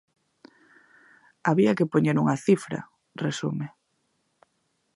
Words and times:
"Había 1.49 1.75
que 1.77 1.89
poñer 1.93 2.15
unha 2.23 2.37
cifra", 2.45 2.79
resume. 3.25 3.67